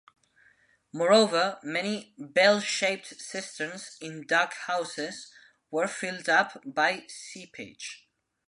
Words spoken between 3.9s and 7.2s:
in dug houses were filled up by